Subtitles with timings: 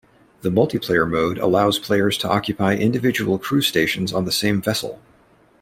[0.41, 4.99] The multi-player mode allows players to occupy individual crew stations on the same vessel.